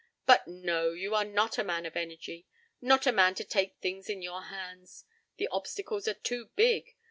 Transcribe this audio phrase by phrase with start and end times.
[0.25, 2.47] "But, no, you are not a man of energy,
[2.81, 5.05] not a man to take things in your hands.
[5.37, 6.95] The obstacles are too big.